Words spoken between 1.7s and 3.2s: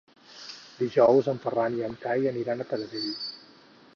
i en Cai aniran a Taradell.